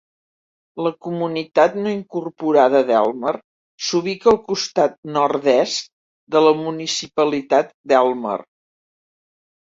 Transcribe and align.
La 0.85 0.91
comunitat 1.07 1.75
no 1.81 1.91
incorporada 1.95 2.79
d'Elmer 2.87 3.33
s'ubica 3.87 4.31
al 4.31 4.39
costat 4.47 4.95
nord-est 5.17 5.91
de 6.37 6.41
la 6.45 6.55
municipalitat 6.63 7.71
d'Elmer. 7.93 8.39